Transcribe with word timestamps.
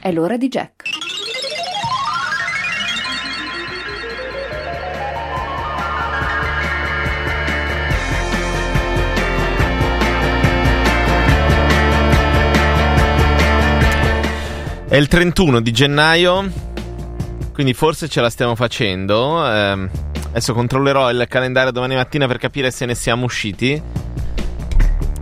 È 0.00 0.12
l'ora 0.12 0.36
di 0.36 0.48
Jack. 0.48 0.84
È 14.88 14.96
il 14.96 15.06
31 15.08 15.60
di 15.60 15.70
gennaio, 15.72 16.50
quindi 17.52 17.74
forse 17.74 18.08
ce 18.08 18.20
la 18.20 18.30
stiamo 18.30 18.54
facendo. 18.54 19.44
Eh, 19.44 19.88
adesso 20.28 20.54
controllerò 20.54 21.10
il 21.10 21.26
calendario 21.28 21.72
domani 21.72 21.96
mattina 21.96 22.26
per 22.26 22.38
capire 22.38 22.70
se 22.70 22.86
ne 22.86 22.94
siamo 22.94 23.24
usciti. 23.24 23.82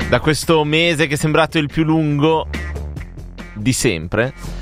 Da 0.09 0.21
questo 0.21 0.63
mese 0.65 1.07
che 1.07 1.15
è 1.15 1.16
sembrato 1.16 1.59
il 1.59 1.66
più 1.66 1.83
lungo 1.83 2.47
di 3.55 3.73
sempre. 3.73 4.55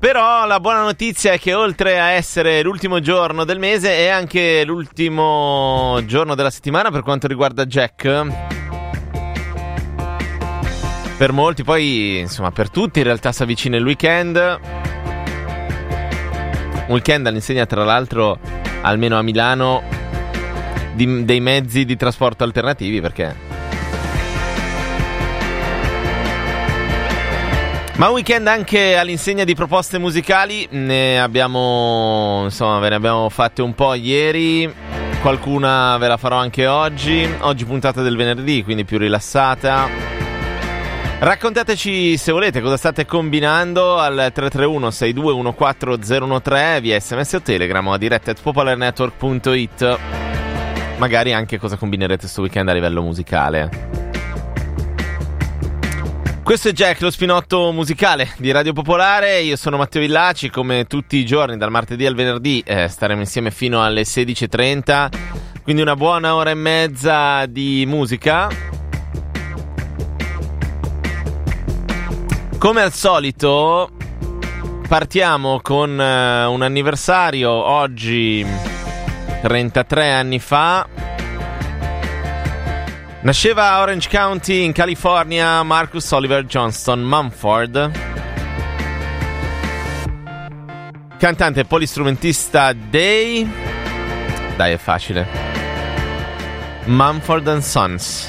Però 0.00 0.46
la 0.46 0.60
buona 0.60 0.80
notizia 0.80 1.32
è 1.32 1.38
che 1.38 1.52
oltre 1.52 2.00
a 2.00 2.12
essere 2.12 2.62
l'ultimo 2.62 3.00
giorno 3.00 3.44
del 3.44 3.58
mese 3.58 3.98
è 3.98 4.08
anche 4.08 4.64
l'ultimo 4.64 6.00
giorno 6.06 6.34
della 6.34 6.48
settimana 6.48 6.90
per 6.90 7.02
quanto 7.02 7.26
riguarda 7.26 7.66
Jack 7.66 8.26
per 11.18 11.32
molti, 11.32 11.64
poi 11.64 12.20
insomma 12.20 12.50
per 12.50 12.70
tutti 12.70 13.00
in 13.00 13.04
realtà 13.04 13.30
si 13.30 13.42
avvicina 13.42 13.76
il 13.76 13.84
weekend. 13.84 14.36
Un 14.36 14.58
weekend 16.88 17.26
all'insegna 17.26 17.66
tra 17.66 17.84
l'altro, 17.84 18.38
almeno 18.80 19.18
a 19.18 19.22
Milano, 19.22 19.82
di, 20.94 21.26
dei 21.26 21.40
mezzi 21.40 21.84
di 21.84 21.96
trasporto 21.96 22.42
alternativi 22.42 23.02
perché... 23.02 23.49
Ma 27.96 28.08
un 28.08 28.14
weekend 28.14 28.46
anche 28.46 28.96
all'insegna 28.96 29.44
di 29.44 29.54
proposte 29.54 29.98
musicali, 29.98 30.66
ne 30.70 31.20
abbiamo, 31.20 32.42
insomma, 32.44 32.78
ve 32.78 32.88
ne 32.88 32.94
abbiamo 32.94 33.28
fatte 33.28 33.60
un 33.60 33.74
po' 33.74 33.92
ieri, 33.92 34.72
qualcuna 35.20 35.98
ve 35.98 36.08
la 36.08 36.16
farò 36.16 36.36
anche 36.36 36.66
oggi, 36.66 37.28
oggi 37.40 37.64
puntata 37.66 38.00
del 38.00 38.16
venerdì, 38.16 38.64
quindi 38.64 38.84
più 38.84 38.96
rilassata. 38.96 39.88
Raccontateci 41.18 42.16
se 42.16 42.32
volete 42.32 42.62
cosa 42.62 42.78
state 42.78 43.04
combinando 43.04 43.98
al 43.98 44.30
331 44.32 44.88
6214013 44.88 46.80
via 46.80 46.98
sms 46.98 47.32
o 47.34 47.40
telegram 47.42 47.86
o 47.88 47.92
a 47.92 47.98
diretta 47.98 48.30
at 48.30 48.40
popolarnetwork.it 48.40 49.98
Magari 50.96 51.34
anche 51.34 51.58
cosa 51.58 51.76
combinerete 51.76 52.20
questo 52.20 52.40
weekend 52.40 52.70
a 52.70 52.72
livello 52.72 53.02
musicale. 53.02 54.09
Questo 56.50 56.70
è 56.70 56.72
Jack, 56.72 57.00
lo 57.02 57.12
spinotto 57.12 57.70
musicale 57.70 58.34
di 58.38 58.50
Radio 58.50 58.72
Popolare. 58.72 59.40
Io 59.40 59.54
sono 59.54 59.76
Matteo 59.76 60.00
Villaci, 60.00 60.50
come 60.50 60.84
tutti 60.86 61.16
i 61.16 61.24
giorni, 61.24 61.56
dal 61.56 61.70
martedì 61.70 62.04
al 62.04 62.16
venerdì, 62.16 62.60
eh, 62.66 62.88
staremo 62.88 63.20
insieme 63.20 63.52
fino 63.52 63.84
alle 63.84 64.02
16.30. 64.02 65.10
Quindi 65.62 65.80
una 65.80 65.94
buona 65.94 66.34
ora 66.34 66.50
e 66.50 66.54
mezza 66.54 67.46
di 67.46 67.84
musica. 67.86 68.48
Come 72.58 72.80
al 72.80 72.92
solito, 72.92 73.92
partiamo 74.88 75.60
con 75.62 75.90
uh, 75.90 76.50
un 76.50 76.62
anniversario 76.62 77.48
oggi 77.52 78.44
33 79.42 80.10
anni 80.10 80.40
fa. 80.40 80.99
Nasceva 83.22 83.72
a 83.72 83.80
Orange 83.80 84.08
County 84.08 84.64
in 84.64 84.72
California 84.72 85.62
Marcus 85.62 86.10
Oliver 86.12 86.44
Johnston 86.44 87.02
Mumford. 87.02 87.90
Cantante 91.18 91.60
e 91.60 91.64
polistrumentista 91.64 92.72
dei 92.72 93.46
Dai, 94.60 94.72
è 94.72 94.76
facile. 94.76 95.26
Mumford 96.84 97.58
Sons. 97.58 98.28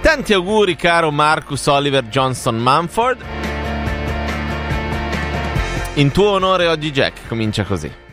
Tanti 0.00 0.32
auguri 0.32 0.76
caro 0.76 1.10
Marcus 1.10 1.66
Oliver 1.66 2.04
Johnson 2.04 2.56
Mumford. 2.56 3.22
In 5.94 6.10
tuo 6.10 6.30
onore 6.30 6.66
oggi 6.66 6.90
Jack 6.90 7.26
comincia 7.28 7.64
così. 7.64 8.07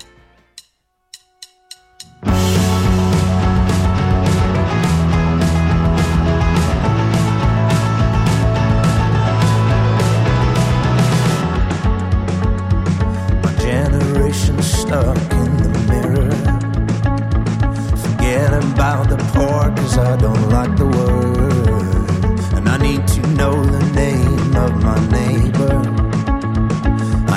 about 18.75 19.07
the 19.07 19.15
poor, 19.33 19.63
cause 19.77 19.97
I 19.97 20.17
don't 20.17 20.49
like 20.49 20.75
the 20.75 20.85
word. 20.85 22.39
And 22.55 22.67
I 22.67 22.77
need 22.77 23.07
to 23.15 23.21
know 23.39 23.55
the 23.63 23.83
name 24.03 24.53
of 24.65 24.71
my 24.83 24.99
neighbor. 25.17 25.75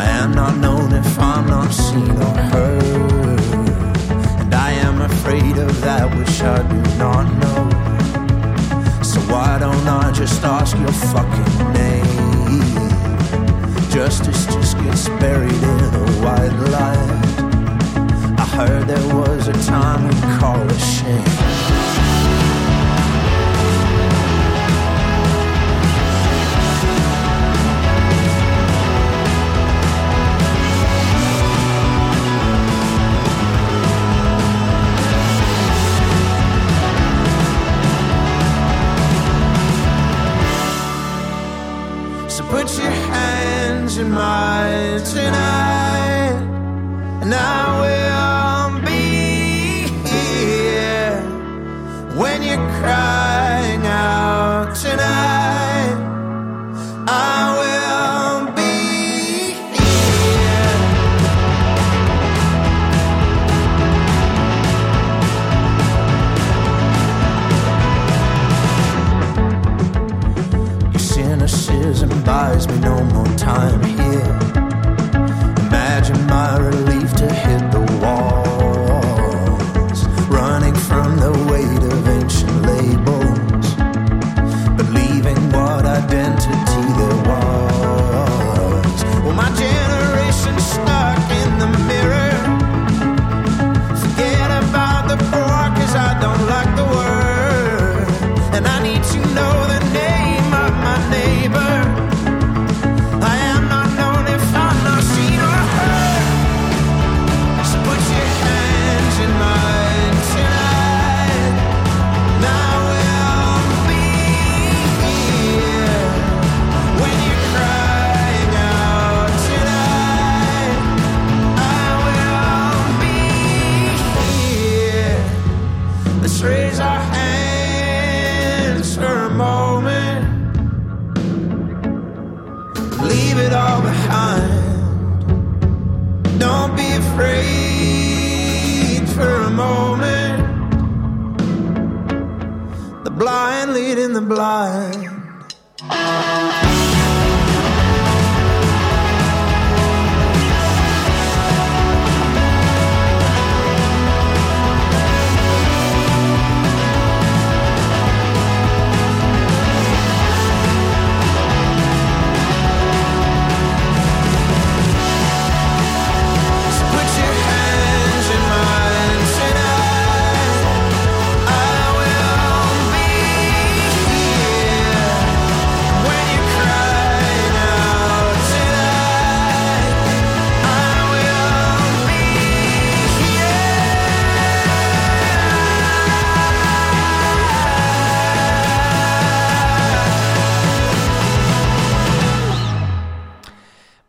I 0.03 0.04
am 0.21 0.32
not 0.32 0.56
known 0.56 0.93
if 0.93 1.19
I'm 1.19 1.47
not 1.47 1.71
seen 1.71 2.16
or 2.28 2.37
heard. 2.53 3.41
And 4.41 4.53
I 4.53 4.71
am 4.87 5.00
afraid 5.00 5.56
of 5.59 5.81
that 5.82 6.06
which 6.19 6.37
I 6.43 6.59
do 6.75 6.81
not 7.04 7.26
know. 7.43 7.60
So 9.05 9.20
why 9.32 9.59
don't 9.60 9.87
I 9.87 10.10
just 10.10 10.43
ask 10.43 10.76
your 10.76 10.97
fucking 11.12 11.56
name? 11.82 12.69
Justice 13.91 14.44
just 14.47 14.76
gets 14.78 15.09
buried 15.20 15.62
in 15.72 15.94
a 16.03 16.06
white 16.22 16.56
light 16.75 17.48
heard 18.67 18.89
there 18.89 19.15
was 19.15 19.47
a 19.47 19.53
time 19.71 20.03
we 20.09 20.15
call 20.37 20.61
a 20.61 20.79
shame. 20.81 21.25
put 42.51 42.79
your 42.79 42.91
hands 42.91 43.99
in 43.99 44.11
mine 44.11 45.03
tonight. 45.05 45.68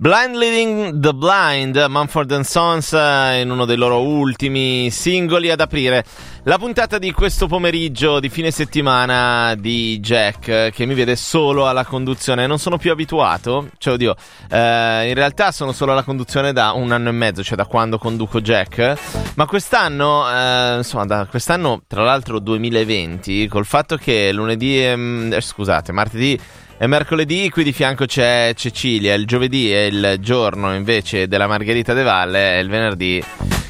Blind 0.09 0.37
Leading 0.37 0.99
the 1.01 1.13
Blind, 1.13 1.85
Mumford 1.87 2.39
Sons 2.39 2.93
eh, 2.93 3.41
in 3.41 3.51
uno 3.51 3.65
dei 3.65 3.77
loro 3.77 4.01
ultimi 4.01 4.89
singoli 4.89 5.51
ad 5.51 5.59
aprire 5.59 6.03
la 6.45 6.57
puntata 6.57 6.97
di 6.97 7.11
questo 7.11 7.45
pomeriggio 7.45 8.19
di 8.19 8.27
fine 8.27 8.49
settimana 8.49 9.53
di 9.53 9.99
Jack 9.99 10.71
che 10.71 10.85
mi 10.87 10.95
vede 10.95 11.15
solo 11.15 11.67
alla 11.67 11.85
conduzione. 11.85 12.47
Non 12.47 12.57
sono 12.57 12.79
più 12.79 12.89
abituato, 12.89 13.69
cioè 13.77 13.93
oddio, 13.93 14.15
eh, 14.49 15.09
in 15.09 15.13
realtà 15.13 15.51
sono 15.51 15.73
solo 15.73 15.91
alla 15.91 16.01
conduzione 16.01 16.53
da 16.53 16.71
un 16.71 16.91
anno 16.91 17.09
e 17.09 17.11
mezzo, 17.11 17.43
cioè 17.43 17.55
da 17.55 17.67
quando 17.67 17.99
conduco 17.99 18.41
Jack, 18.41 18.97
ma 19.35 19.45
quest'anno, 19.45 20.27
eh, 20.27 20.77
insomma, 20.77 21.05
da 21.05 21.27
quest'anno 21.29 21.83
tra 21.85 22.01
l'altro 22.01 22.39
2020, 22.39 23.47
col 23.47 23.65
fatto 23.65 23.95
che 23.95 24.31
lunedì, 24.33 24.83
e, 24.83 25.29
eh, 25.33 25.39
scusate, 25.39 25.91
martedì 25.91 26.39
è 26.79 26.87
mercoledì, 26.87 27.49
qui 27.49 27.65
di 27.65 27.73
fianco 27.73 28.05
c'è 28.05 28.53
Cecilia, 28.55 29.13
il 29.13 29.25
giovedì 29.25 29.69
è 29.69 29.81
il 29.81 30.15
giorno 30.21 30.73
invece 30.73 31.27
della 31.27 31.45
Margherita 31.45 31.91
De 31.91 32.03
Valle 32.03 32.55
e 32.55 32.59
il 32.61 32.69
venerdì 32.69 33.21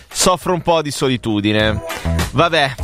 soffro 0.07 0.53
un 0.53 0.61
po' 0.61 0.83
di 0.83 0.91
solitudine. 0.91 1.81
Vabbè, 2.33 2.75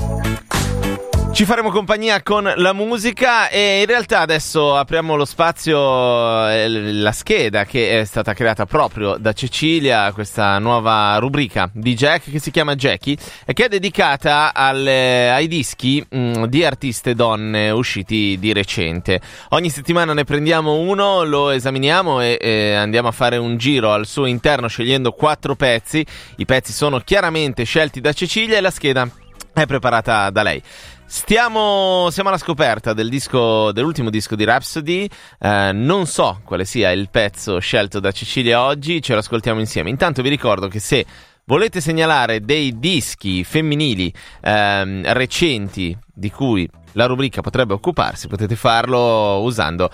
ci 1.36 1.44
faremo 1.44 1.70
compagnia 1.70 2.24
con 2.24 2.50
la 2.56 2.72
musica 2.72 3.50
e 3.50 3.82
in 3.82 3.88
realtà 3.88 4.22
adesso 4.22 4.74
apriamo 4.74 5.18
lo 5.18 5.26
spazio, 5.26 6.48
eh, 6.48 6.70
la 6.70 7.12
scheda 7.12 7.66
che 7.66 8.00
è 8.00 8.06
stata 8.06 8.34
creata 8.34 8.66
proprio 8.66 9.18
da 9.18 9.34
Cecilia, 9.34 10.14
questa 10.14 10.58
nuova 10.60 11.18
rubrica 11.18 11.70
di 11.74 11.94
Jack 11.94 12.32
che 12.32 12.40
si 12.40 12.52
chiama 12.52 12.76
Jackie 12.76 13.18
e 13.46 13.52
che 13.52 13.66
è 13.66 13.68
dedicata 13.68 14.54
alle, 14.54 15.30
ai 15.30 15.50
dischi 15.50 16.02
mh, 16.08 16.18
mm, 16.18 16.44
di 16.46 16.64
artiste 16.64 17.14
donne 17.16 17.70
usciti 17.70 18.38
di 18.40 18.54
recente. 18.54 19.20
Ogni 19.50 19.70
settimana 19.70 20.14
ne 20.14 20.24
prendiamo 20.24 20.76
uno, 20.76 21.26
lo 21.26 21.50
esaminiamo 21.50 22.22
e, 22.22 22.38
e 22.40 22.76
andiamo 22.76 23.10
a 23.10 23.12
fare 23.12 23.36
un 23.36 23.58
giro 23.58 23.92
al 23.92 24.06
suo 24.06 24.26
interno 24.26 24.68
scegliendo 24.68 25.12
quattro 25.12 25.56
pezzi. 25.56 26.06
I 26.38 26.46
pezzi 26.46 26.72
sono 26.72 27.02
chiaramente 27.02 27.66
scelti 27.66 28.00
da 28.00 28.14
Cecilia 28.14 28.56
e 28.56 28.62
la 28.62 28.72
scheda 28.72 29.06
è 29.54 29.66
preparata 29.66 30.30
da 30.30 30.44
lei. 30.44 30.62
Stiamo, 31.08 32.10
siamo 32.10 32.30
alla 32.30 32.38
scoperta 32.40 32.94
del 32.94 33.10
disco, 33.10 33.72
dell'ultimo 33.72 34.10
disco 34.10 34.36
di 34.36 34.44
Rhapsody. 34.44 35.08
Eh, 35.40 35.72
non 35.72 36.08
so 36.08 36.42
quale 36.44 36.66
sia 36.66 36.92
il 36.92 37.10
pezzo 37.10 37.60
scelto 37.60 38.00
da 38.00 38.12
Cecilia 38.12 38.64
oggi, 38.64 39.02
ce 39.02 39.14
lo 39.14 39.20
ascoltiamo 39.20 39.60
insieme. 39.60 39.92
Intanto 39.92 40.24
vi 40.24 40.30
ricordo 40.30 40.68
che 40.68 40.80
se 40.80 41.06
volete 41.46 41.80
segnalare 41.80 42.42
dei 42.42 42.80
dischi 42.80 43.44
femminili 43.44 44.12
ehm, 44.42 45.14
recenti 45.14 45.96
di 46.12 46.32
cui 46.32 46.68
la 46.94 47.06
rubrica 47.06 47.42
potrebbe 47.42 47.74
occuparsi, 47.74 48.28
potete 48.28 48.56
farlo 48.56 49.42
usando 49.42 49.90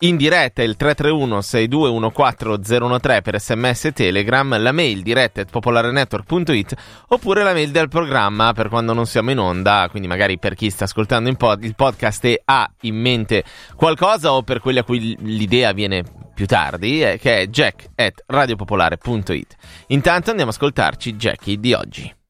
in 0.00 0.16
diretta 0.16 0.62
il 0.62 0.76
331 0.76 1.40
6214 1.40 3.20
per 3.22 3.40
sms 3.40 3.84
e 3.86 3.92
telegram, 3.92 4.60
la 4.60 4.72
mail 4.72 5.02
diretta 5.02 5.40
at 5.40 5.50
popolarenetwork.it 5.50 6.74
oppure 7.08 7.42
la 7.42 7.52
mail 7.52 7.70
del 7.70 7.88
programma 7.88 8.52
per 8.52 8.68
quando 8.68 8.92
non 8.92 9.06
siamo 9.06 9.30
in 9.30 9.38
onda, 9.38 9.86
quindi 9.90 10.08
magari 10.08 10.38
per 10.38 10.54
chi 10.54 10.70
sta 10.70 10.84
ascoltando 10.84 11.32
pod- 11.34 11.62
il 11.64 11.74
podcast 11.74 12.24
e 12.24 12.42
ha 12.44 12.70
in 12.82 12.96
mente 12.96 13.44
qualcosa 13.76 14.32
o 14.32 14.42
per 14.42 14.60
quelli 14.60 14.78
a 14.78 14.84
cui 14.84 15.16
l'idea 15.20 15.72
viene 15.72 16.02
più 16.34 16.46
tardi, 16.46 17.02
eh, 17.02 17.18
che 17.18 17.42
è 17.42 17.46
jack 17.46 17.90
at 17.94 18.24
radiopopolare.it. 18.26 19.54
Intanto 19.88 20.30
andiamo 20.30 20.50
ad 20.50 20.56
ascoltarci 20.56 21.14
Jackie 21.14 21.58
di 21.58 21.72
oggi. 21.72 22.23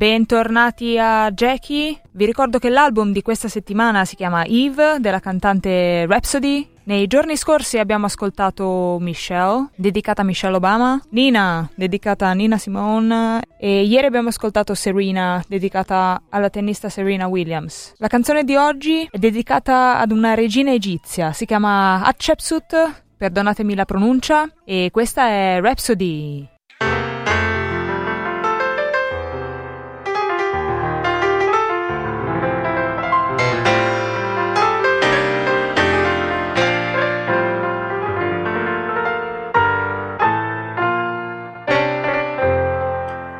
Bentornati 0.00 0.98
a 0.98 1.30
Jackie. 1.30 2.00
Vi 2.12 2.24
ricordo 2.24 2.58
che 2.58 2.70
l'album 2.70 3.12
di 3.12 3.20
questa 3.20 3.48
settimana 3.48 4.06
si 4.06 4.16
chiama 4.16 4.46
Eve 4.46 4.96
della 4.98 5.20
cantante 5.20 6.06
Rhapsody. 6.06 6.66
Nei 6.84 7.06
giorni 7.06 7.36
scorsi 7.36 7.76
abbiamo 7.76 8.06
ascoltato 8.06 8.96
Michelle, 8.98 9.68
dedicata 9.76 10.22
a 10.22 10.24
Michelle 10.24 10.56
Obama, 10.56 10.98
Nina, 11.10 11.68
dedicata 11.74 12.28
a 12.28 12.32
Nina 12.32 12.56
Simone 12.56 13.42
e 13.58 13.82
ieri 13.82 14.06
abbiamo 14.06 14.30
ascoltato 14.30 14.74
Serena, 14.74 15.44
dedicata 15.46 16.22
alla 16.30 16.48
tennista 16.48 16.88
Serena 16.88 17.26
Williams. 17.26 17.92
La 17.98 18.08
canzone 18.08 18.42
di 18.44 18.56
oggi 18.56 19.06
è 19.10 19.18
dedicata 19.18 19.98
ad 19.98 20.12
una 20.12 20.32
regina 20.32 20.72
egizia, 20.72 21.34
si 21.34 21.44
chiama 21.44 22.02
Hatshepsut, 22.04 23.02
perdonatemi 23.18 23.74
la 23.74 23.84
pronuncia, 23.84 24.50
e 24.64 24.88
questa 24.90 25.26
è 25.26 25.60
Rhapsody. 25.60 26.48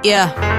Yeah. 0.02 0.49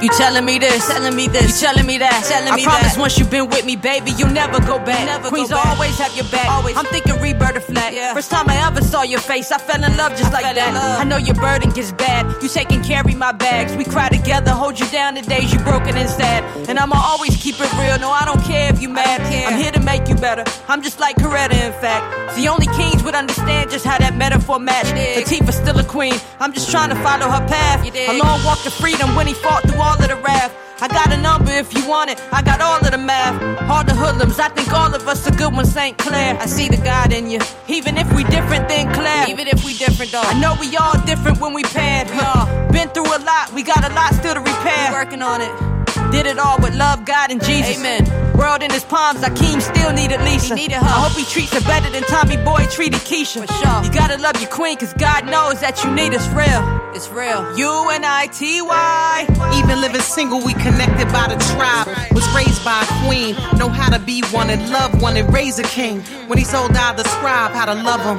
You 0.00 0.08
telling 0.16 0.46
me 0.46 0.58
this, 0.58 0.86
telling 0.88 1.14
me 1.14 1.28
this, 1.28 1.60
you 1.60 1.66
telling 1.68 1.86
me 1.86 1.98
that, 1.98 2.24
telling 2.24 2.54
me 2.54 2.62
I 2.62 2.64
promise 2.64 2.94
that. 2.94 3.00
once 3.00 3.18
you've 3.18 3.30
been 3.30 3.48
with 3.50 3.66
me, 3.66 3.76
baby, 3.76 4.12
you'll 4.16 4.30
never 4.32 4.58
go 4.60 4.78
back. 4.78 5.04
Never 5.04 5.28
Queens 5.28 5.50
go 5.50 5.56
back. 5.56 5.76
always 5.76 5.98
have 5.98 6.16
your 6.16 6.24
back. 6.32 6.48
Always. 6.48 6.74
I'm 6.74 6.86
thinking 6.86 7.20
rebirth 7.20 7.56
of 7.56 7.64
flat. 7.64 7.92
Yeah. 7.92 8.14
First 8.14 8.30
time 8.30 8.48
I 8.48 8.56
ever 8.66 8.80
saw 8.80 9.02
your 9.02 9.20
face, 9.20 9.52
I 9.52 9.58
fell 9.58 9.84
in 9.84 9.94
love 9.98 10.12
just 10.16 10.32
I 10.32 10.40
like 10.40 10.54
that. 10.54 11.00
I 11.00 11.04
know 11.04 11.18
your 11.18 11.34
burden 11.34 11.68
gets 11.70 11.92
bad. 11.92 12.24
You 12.42 12.48
take 12.48 12.72
and 12.72 12.82
carry 12.82 13.14
my 13.14 13.32
bags. 13.32 13.76
We 13.76 13.84
cry 13.84 14.08
together, 14.08 14.52
hold 14.52 14.80
you 14.80 14.88
down 14.88 15.14
the 15.16 15.22
days 15.22 15.52
you 15.52 15.58
broken 15.60 15.94
and 15.96 16.08
sad. 16.08 16.44
And 16.68 16.78
I'ma 16.78 16.96
always 16.96 17.36
keep 17.36 17.56
it 17.60 17.70
real. 17.74 17.98
No, 17.98 18.10
I 18.10 18.24
don't 18.24 18.42
care 18.42 18.72
if 18.72 18.80
you 18.80 18.88
mad. 18.88 19.20
I'm 19.20 19.60
here 19.60 19.72
to 19.72 19.80
make 19.80 20.08
you 20.08 20.14
better. 20.14 20.44
I'm 20.66 20.80
just 20.80 20.98
like 20.98 21.16
Coretta, 21.16 21.52
in 21.52 21.72
fact. 21.80 22.36
The 22.36 22.48
only 22.48 22.68
kings 22.68 23.02
would 23.04 23.14
understand 23.14 23.70
just 23.70 23.84
how 23.84 23.98
that 23.98 24.16
metaphor 24.16 24.58
matched. 24.58 24.94
Latifah's 24.94 25.56
still 25.56 25.78
a 25.78 25.84
queen. 25.84 26.14
I'm 26.38 26.54
just 26.54 26.70
trying 26.70 26.88
to 26.88 26.96
follow 27.02 27.28
her 27.28 27.46
path. 27.48 27.84
A 27.84 28.16
long 28.16 28.42
walk 28.44 28.62
to 28.62 28.70
freedom 28.70 29.14
when 29.14 29.26
he 29.26 29.34
fought 29.34 29.62
through 29.68 29.80
all 29.80 29.89
of 29.98 30.08
the 30.08 30.16
wrath. 30.16 30.54
I 30.82 30.88
got 30.88 31.12
a 31.12 31.16
number 31.20 31.52
if 31.52 31.74
you 31.74 31.86
want 31.86 32.10
it. 32.10 32.18
I 32.32 32.42
got 32.42 32.60
all 32.60 32.78
of 32.78 32.90
the 32.90 32.98
math. 32.98 33.36
All 33.68 33.84
the 33.84 33.94
hoodlums. 33.94 34.38
I 34.38 34.48
think 34.48 34.72
all 34.72 34.94
of 34.94 35.06
us 35.06 35.26
are 35.26 35.36
good 35.36 35.52
ones, 35.52 35.72
St. 35.72 35.96
Clair. 35.98 36.38
I 36.40 36.46
see 36.46 36.68
the 36.68 36.78
God 36.78 37.12
in 37.12 37.30
you. 37.30 37.40
Even 37.68 37.98
if 37.98 38.10
we 38.14 38.24
different 38.24 38.68
than 38.68 38.92
Claire. 38.94 39.28
Even 39.28 39.46
if 39.48 39.64
we 39.64 39.74
different 39.74 40.12
though. 40.12 40.22
I 40.24 40.38
know 40.40 40.56
we 40.60 40.76
all 40.76 40.98
different 41.04 41.40
when 41.40 41.52
we 41.52 41.62
paired. 41.64 42.08
Huh? 42.10 42.46
Been 42.72 42.88
through 42.88 43.14
a 43.14 43.20
lot. 43.20 43.52
We 43.52 43.62
got 43.62 43.84
a 43.84 43.92
lot 43.94 44.14
still 44.14 44.34
to 44.34 44.40
repair. 44.40 44.90
We 44.90 44.94
working 44.94 45.22
on 45.22 45.40
it. 45.42 45.79
Did 46.10 46.26
it 46.26 46.38
all 46.38 46.58
with 46.58 46.74
love, 46.74 47.04
God, 47.04 47.30
and 47.30 47.42
Jesus. 47.44 47.78
Amen. 47.78 48.04
World 48.36 48.62
in 48.62 48.70
his 48.70 48.84
palms, 48.84 49.20
Akeem 49.20 49.60
still 49.60 49.92
needed 49.92 50.20
Lisa. 50.22 50.56
He 50.56 50.62
needed 50.62 50.78
her. 50.78 50.84
I 50.84 51.06
hope 51.06 51.16
he 51.16 51.24
treats 51.24 51.52
her 51.52 51.60
better 51.60 51.90
than 51.90 52.02
Tommy 52.04 52.36
Boy 52.38 52.66
treated 52.70 53.00
Keisha. 53.00 53.46
For 53.46 53.52
sure. 53.52 53.84
You 53.84 53.92
gotta 53.92 54.20
love 54.20 54.40
your 54.40 54.50
queen, 54.50 54.76
cause 54.76 54.92
God 54.94 55.26
knows 55.26 55.60
that 55.60 55.84
you 55.84 55.90
need 55.92 56.14
us 56.14 56.26
real. 56.28 56.80
It's 56.94 57.08
real. 57.10 57.56
U 57.56 57.90
N 57.90 58.04
I 58.04 58.26
T 58.26 58.60
Y. 58.60 59.26
Even 59.54 59.80
living 59.80 60.00
single, 60.00 60.42
we 60.44 60.54
connected 60.54 61.06
by 61.12 61.28
the 61.28 61.38
tribe. 61.54 61.86
Was 62.12 62.26
raised 62.34 62.64
by 62.64 62.82
a 62.82 63.06
queen. 63.06 63.34
Know 63.58 63.68
how 63.68 63.90
to 63.90 63.98
be 63.98 64.22
one 64.32 64.50
and 64.50 64.70
love 64.72 65.00
one 65.00 65.16
and 65.16 65.32
raise 65.32 65.58
a 65.58 65.62
king. 65.62 66.00
When 66.26 66.38
he's 66.38 66.52
old, 66.52 66.72
I'll 66.72 66.96
describe 66.96 67.52
how 67.52 67.66
to 67.66 67.74
love 67.74 68.02
him. 68.02 68.18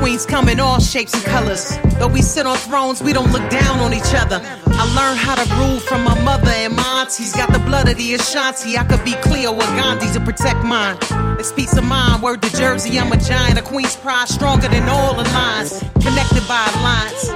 Queens 0.00 0.24
come 0.24 0.48
in 0.48 0.60
all 0.60 0.80
shapes 0.80 1.12
and 1.12 1.24
colors. 1.24 1.76
Though 1.98 2.08
we 2.08 2.22
sit 2.22 2.46
on 2.46 2.56
thrones, 2.56 3.02
we 3.02 3.12
don't 3.12 3.30
look 3.32 3.48
down 3.50 3.80
on 3.80 3.92
each 3.92 4.14
other. 4.14 4.40
I 4.78 4.84
learned 4.94 5.18
how 5.18 5.34
to 5.34 5.54
rule 5.56 5.80
from 5.80 6.04
my 6.04 6.20
mother 6.22 6.50
and 6.50 6.76
my 6.76 7.00
aunties. 7.00 7.34
Got 7.34 7.52
the 7.52 7.58
blood 7.60 7.88
of 7.88 7.96
the 7.96 8.14
Ashanti. 8.14 8.76
I 8.76 8.84
could 8.84 9.04
be 9.04 9.12
Cleo 9.22 9.54
or 9.54 9.70
Gandhi 9.78 10.12
to 10.12 10.20
protect 10.20 10.62
mine. 10.64 10.98
It's 11.38 11.52
peace 11.52 11.76
of 11.76 11.84
mind. 11.84 12.22
Word 12.22 12.42
to 12.42 12.50
Jersey, 12.54 12.98
I'm 12.98 13.10
a 13.12 13.16
giant. 13.16 13.58
A 13.58 13.62
queen's 13.62 13.96
pride 13.96 14.28
stronger 14.28 14.68
than 14.68 14.88
all 14.88 15.14
the 15.14 15.24
lines. 15.30 15.80
Connected 16.00 16.46
by 16.46 16.70
alliance 16.76 17.30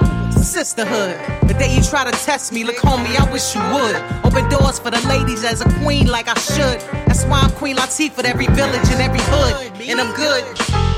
sisterhood. 0.50 1.16
The 1.48 1.54
day 1.54 1.74
you 1.74 1.82
try 1.82 2.04
to 2.04 2.10
test 2.24 2.52
me, 2.52 2.64
look, 2.64 2.76
homie, 2.76 3.16
I 3.16 3.30
wish 3.30 3.54
you 3.54 3.60
would. 3.72 3.96
Open 4.24 4.48
doors 4.48 4.78
for 4.78 4.90
the 4.90 5.00
ladies 5.06 5.44
as 5.44 5.60
a 5.60 5.68
queen, 5.80 6.08
like 6.08 6.28
I 6.28 6.34
should. 6.34 6.80
That's 7.06 7.24
why 7.24 7.40
I'm 7.40 7.50
Queen 7.52 7.76
Latifah, 7.76 8.24
every 8.24 8.46
village 8.48 8.88
and 8.90 9.00
every 9.00 9.20
hood. 9.22 9.72
And 9.80 10.00
I'm 10.00 10.14
good 10.16 10.44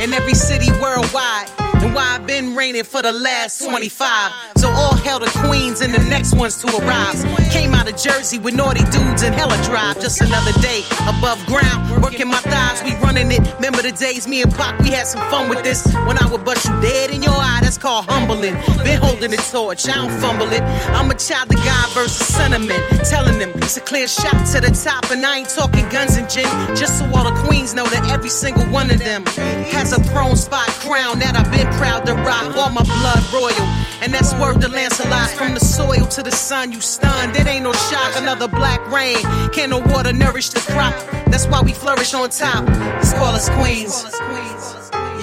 in 0.01 0.13
every 0.13 0.35
city 0.35 0.71
worldwide 0.81 1.62
why 1.95 2.17
I've 2.17 2.27
been 2.27 2.57
reigning 2.57 2.85
for 2.85 3.03
the 3.03 3.13
last 3.13 3.63
25. 3.63 4.33
So 4.57 4.69
all 4.69 4.97
hell 4.97 5.19
the 5.19 5.31
queens 5.47 5.81
and 5.81 5.93
the 5.93 6.03
next 6.09 6.35
ones 6.35 6.57
to 6.63 6.69
arrive. 6.79 7.15
Came 7.51 7.75
out 7.75 7.89
of 7.89 7.97
Jersey 7.97 8.39
with 8.39 8.55
naughty 8.55 8.85
dudes 8.91 9.23
and 9.23 9.35
hella 9.35 9.57
drive. 9.65 10.01
Just 10.01 10.21
another 10.21 10.53
day 10.61 10.83
above 11.09 11.45
ground, 11.47 12.03
working 12.03 12.29
my 12.29 12.39
thighs, 12.39 12.83
we 12.85 12.95
running 12.97 13.31
it. 13.31 13.41
Remember 13.57 13.83
the 13.83 13.93
days 13.93 14.27
me 14.27 14.43
and 14.43 14.53
Pac, 14.53 14.79
we 14.81 14.91
had 14.91 15.07
some 15.07 15.21
fun 15.31 15.49
with 15.49 15.63
this. 15.63 15.87
When 16.07 16.19
I 16.19 16.31
would 16.31 16.45
bust 16.45 16.65
you 16.67 16.81
dead 16.81 17.11
in 17.11 17.23
your 17.23 17.35
eye, 17.35 17.61
that's 17.63 17.79
called 17.79 18.07
humbling. 18.09 18.55
Been 18.85 19.01
holding 19.01 19.31
the 19.31 19.43
torch, 19.51 19.89
I 19.89 19.95
don't 19.95 20.21
fumble 20.21 20.53
it. 20.53 20.63
I'm 20.97 21.11
a 21.11 21.15
child 21.15 21.51
of 21.51 21.57
God 21.65 21.91
versus 21.93 22.27
sentiment. 22.27 22.83
Telling 23.09 23.39
them 23.39 23.51
it's 23.57 23.77
a 23.77 23.81
clear 23.81 24.09
shot 24.09 24.47
to 24.53 24.61
the 24.61 24.71
top, 24.71 25.11
and 25.11 25.25
I 25.25 25.39
ain't 25.39 25.49
talking 25.49 25.89
guns 25.89 26.17
and 26.17 26.29
gin. 26.29 26.47
Just 26.77 26.99
so 26.99 27.05
all 27.15 27.25
the 27.25 27.37
queens 27.43 27.75
know 27.75 27.87
that 27.87 28.09
every 28.11 28.31
single 28.31 28.65
one 28.67 28.91
of 28.91 28.99
them 28.99 29.25
has 29.73 29.93
a 29.93 30.03
throne 30.05 30.37
spot 30.37 30.69
crown 30.87 31.19
that 31.19 31.37
I've 31.37 31.51
been 31.51 31.67
proud 31.83 32.07
to 32.07 32.15
rock. 32.15 32.57
All 32.57 32.71
my 32.71 32.85
blood 32.85 33.23
royal. 33.33 33.67
And 34.03 34.15
that's 34.15 34.33
word 34.35 34.61
to 34.61 34.69
Lancelot. 34.69 35.31
From 35.31 35.55
the 35.55 35.61
soil 35.61 36.07
to 36.17 36.23
the 36.23 36.31
sun, 36.31 36.71
you 36.71 36.81
stunned. 36.81 37.35
It 37.37 37.47
ain't 37.49 37.65
no 37.65 37.73
shock. 37.73 38.13
Another 38.17 38.47
black 38.47 38.81
rain. 38.91 39.21
Can 39.51 39.71
no 39.71 39.81
water 39.81 40.13
nourish 40.13 40.51
the 40.51 40.61
crop? 40.61 40.95
That's 41.27 41.47
why 41.47 41.61
we 41.61 41.73
flourish 41.73 42.15
on 42.15 42.31
top. 42.31 42.65
Let's 42.69 43.13
call 43.15 43.35
us 43.35 43.49
queens. 43.51 43.95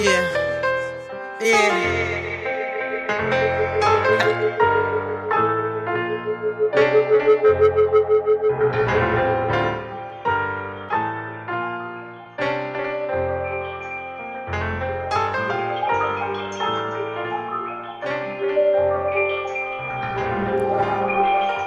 Yeah. 0.03 0.23
Yeah. 1.41 2.28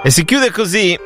E 0.04 0.11
si 0.11 0.25
chiude 0.25 0.50
così 0.50 0.99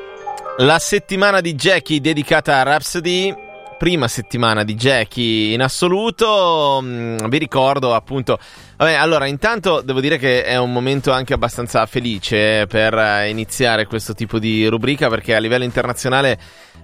la 0.57 0.79
settimana 0.79 1.43
di 1.43 1.55
Jackie 1.55 2.01
dedicata 2.01 2.57
a 2.57 2.63
Rhapsody. 2.63 3.35
Prima 3.77 4.09
settimana 4.09 4.65
di 4.65 4.75
Jackie 4.75 5.53
in 5.53 5.61
assoluto. 5.61 6.79
Mm, 6.81 7.19
vi 7.29 7.37
ricordo 7.37 7.95
appunto. 7.95 8.39
Vabbè, 8.79 8.95
allora, 8.95 9.27
intanto 9.27 9.83
devo 9.83 10.01
dire 10.01 10.17
che 10.17 10.45
è 10.45 10.57
un 10.57 10.73
momento 10.73 11.13
anche 11.13 11.35
abbastanza 11.35 11.85
felice 11.85 12.67
per 12.67 12.95
eh, 12.95 13.29
iniziare 13.29 13.85
questo 13.85 14.15
tipo 14.15 14.39
di 14.39 14.67
rubrica 14.67 15.11
perché 15.11 15.35
a 15.35 15.41
livello 15.41 15.65
internazionale 15.65 16.39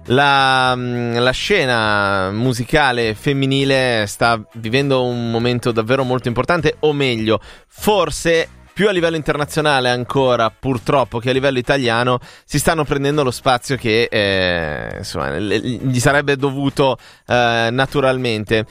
la, 0.05 0.75
mm, 0.75 1.17
la, 1.17 1.31
scena 1.31 2.29
musicale 2.29 3.15
femminile 3.15 4.05
sta 4.05 4.39
vivendo 4.53 5.03
un 5.03 5.31
momento 5.31 5.71
davvero 5.71 6.03
molto 6.03 6.27
importante, 6.27 6.75
o 6.81 6.93
meglio, 6.93 7.39
forse 7.67 8.61
più 8.73 8.87
a 8.87 8.91
livello 8.91 9.15
internazionale 9.15 9.89
ancora, 9.89 10.49
purtroppo, 10.49 11.19
che 11.19 11.29
a 11.29 11.33
livello 11.33 11.59
italiano, 11.59 12.19
si 12.43 12.57
stanno 12.57 12.83
prendendo 12.83 13.23
lo 13.23 13.31
spazio 13.31 13.75
che 13.75 14.07
eh, 14.09 14.95
insomma, 14.97 15.37
gli 15.37 15.99
sarebbe 15.99 16.35
dovuto 16.35 16.97
eh, 17.27 17.69
naturalmente. 17.71 18.65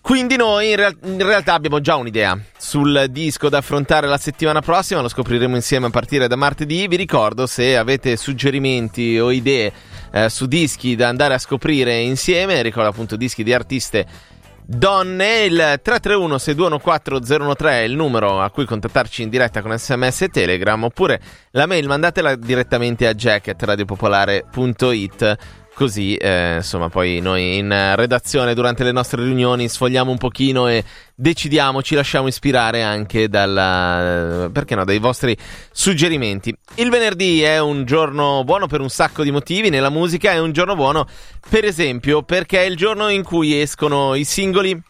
Quindi 0.00 0.36
noi 0.36 0.68
in, 0.68 0.76
real- 0.76 0.98
in, 1.04 1.24
realtà 1.24 1.54
abbiamo 1.54 1.80
già 1.80 1.96
un'idea 1.96 2.38
sul 2.58 3.06
disco 3.08 3.48
da 3.48 3.58
affrontare 3.58 4.06
la 4.06 4.18
settimana 4.18 4.60
prossima, 4.60 5.00
lo 5.00 5.08
scopriremo 5.08 5.54
insieme 5.54 5.86
a 5.86 5.90
partire 5.90 6.28
da 6.28 6.36
martedì. 6.36 6.86
Vi 6.88 6.96
ricordo 6.96 7.46
se 7.46 7.74
avete 7.78 8.18
suggerimenti 8.18 9.18
o 9.18 9.30
idee 9.30 9.72
eh, 10.12 10.28
su 10.28 10.44
dischi 10.44 10.94
da 10.94 11.08
andare 11.08 11.32
a 11.32 11.38
scoprire 11.38 11.96
insieme, 12.00 12.60
ricordo 12.60 12.90
appunto 12.90 13.16
dischi 13.16 13.42
di 13.42 13.54
artiste 13.54 14.06
donne. 14.64 15.44
Il 15.44 15.80
331 15.82 16.38
6214 16.38 17.54
013 17.54 17.66
è 17.66 17.80
il 17.82 17.94
numero 17.94 18.40
a 18.40 18.48
cui 18.50 18.64
contattarci 18.64 19.22
in 19.22 19.28
diretta 19.28 19.62
con 19.62 19.76
sms 19.76 20.22
e 20.22 20.28
telegram. 20.28 20.82
Oppure 20.84 21.20
la 21.50 21.66
mail 21.66 21.86
mandatela 21.86 22.34
direttamente 22.36 23.06
a 23.06 23.12
jacket.radiopopolare.it 23.14 25.36
Così, 25.74 26.14
eh, 26.14 26.56
insomma, 26.58 26.88
poi 26.88 27.18
noi 27.18 27.56
in 27.56 27.92
redazione 27.96 28.54
durante 28.54 28.84
le 28.84 28.92
nostre 28.92 29.24
riunioni 29.24 29.68
sfogliamo 29.68 30.08
un 30.08 30.18
pochino 30.18 30.68
e 30.68 30.84
decidiamo, 31.16 31.82
ci 31.82 31.96
lasciamo 31.96 32.28
ispirare 32.28 32.84
anche 32.84 33.28
dalla, 33.28 34.48
no, 34.48 34.84
dai 34.84 34.98
vostri 35.00 35.36
suggerimenti. 35.72 36.56
Il 36.76 36.90
venerdì 36.90 37.42
è 37.42 37.58
un 37.58 37.84
giorno 37.84 38.44
buono 38.44 38.68
per 38.68 38.80
un 38.80 38.88
sacco 38.88 39.24
di 39.24 39.32
motivi, 39.32 39.68
nella 39.68 39.90
musica 39.90 40.30
è 40.30 40.38
un 40.38 40.52
giorno 40.52 40.76
buono, 40.76 41.08
per 41.48 41.64
esempio, 41.64 42.22
perché 42.22 42.62
è 42.62 42.66
il 42.66 42.76
giorno 42.76 43.08
in 43.08 43.24
cui 43.24 43.60
escono 43.60 44.14
i 44.14 44.22
singoli 44.22 44.80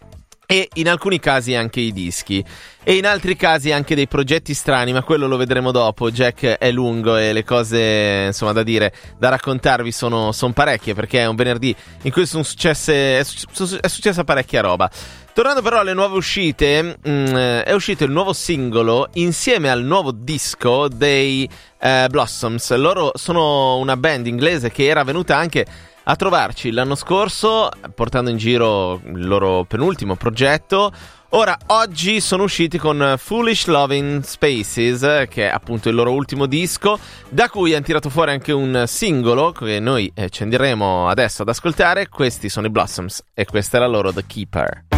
e 0.46 0.68
in 0.74 0.88
alcuni 0.88 1.18
casi 1.18 1.54
anche 1.54 1.80
i 1.80 1.92
dischi 1.92 2.44
e 2.82 2.96
in 2.96 3.06
altri 3.06 3.34
casi 3.34 3.72
anche 3.72 3.94
dei 3.94 4.06
progetti 4.06 4.52
strani, 4.52 4.92
ma 4.92 5.02
quello 5.02 5.26
lo 5.26 5.36
vedremo 5.36 5.70
dopo. 5.70 6.10
Jack 6.10 6.44
è 6.44 6.70
lungo 6.70 7.16
e 7.16 7.32
le 7.32 7.44
cose 7.44 8.24
insomma 8.26 8.52
da 8.52 8.62
dire, 8.62 8.92
da 9.18 9.30
raccontarvi 9.30 9.90
sono, 9.90 10.32
sono 10.32 10.52
parecchie 10.52 10.94
perché 10.94 11.20
è 11.20 11.26
un 11.26 11.36
venerdì 11.36 11.74
in 12.02 12.12
cui 12.12 12.26
sono 12.26 12.42
successe, 12.42 13.20
è, 13.20 13.24
su- 13.24 13.78
è 13.80 13.88
successa 13.88 14.24
parecchia 14.24 14.60
roba. 14.60 14.90
Tornando 15.32 15.62
però 15.62 15.80
alle 15.80 15.94
nuove 15.94 16.16
uscite, 16.16 16.80
mh, 16.80 17.10
mm, 17.10 17.34
è 17.64 17.72
uscito 17.72 18.04
il 18.04 18.12
nuovo 18.12 18.32
singolo 18.32 19.08
insieme 19.14 19.68
al 19.68 19.82
nuovo 19.82 20.12
disco 20.12 20.86
dei 20.86 21.48
eh, 21.80 22.06
Blossoms. 22.08 22.72
Loro 22.76 23.10
sono 23.14 23.78
una 23.78 23.96
band 23.96 24.28
inglese 24.28 24.70
che 24.70 24.84
era 24.84 25.02
venuta 25.02 25.36
anche 25.36 25.66
a 26.04 26.16
trovarci 26.16 26.70
l'anno 26.70 26.94
scorso 26.94 27.68
portando 27.94 28.30
in 28.30 28.36
giro 28.36 29.00
il 29.04 29.26
loro 29.26 29.64
penultimo 29.64 30.16
progetto. 30.16 30.92
Ora, 31.30 31.58
oggi 31.66 32.20
sono 32.20 32.44
usciti 32.44 32.78
con 32.78 33.16
Foolish 33.18 33.66
Loving 33.66 34.22
Spaces, 34.22 35.26
che 35.28 35.48
è 35.48 35.52
appunto 35.52 35.88
il 35.88 35.96
loro 35.96 36.12
ultimo 36.12 36.46
disco, 36.46 36.96
da 37.28 37.48
cui 37.48 37.74
hanno 37.74 37.84
tirato 37.84 38.08
fuori 38.08 38.30
anche 38.30 38.52
un 38.52 38.84
singolo 38.86 39.50
che 39.50 39.80
noi 39.80 40.10
eh, 40.14 40.30
ci 40.30 40.44
andremo 40.44 41.08
adesso 41.08 41.42
ad 41.42 41.48
ascoltare. 41.48 42.08
Questi 42.08 42.48
sono 42.48 42.68
i 42.68 42.70
Blossoms 42.70 43.24
e 43.34 43.46
questa 43.46 43.78
è 43.78 43.80
la 43.80 43.88
loro 43.88 44.12
The 44.12 44.24
Keeper. 44.24 44.93